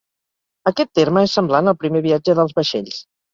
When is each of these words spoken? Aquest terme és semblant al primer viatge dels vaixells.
Aquest 0.71 0.89
terme 0.99 1.23
és 1.27 1.35
semblant 1.41 1.73
al 1.73 1.77
primer 1.85 2.03
viatge 2.07 2.37
dels 2.41 2.57
vaixells. 2.63 2.99